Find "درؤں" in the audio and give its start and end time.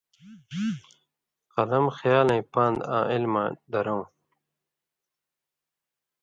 3.71-4.03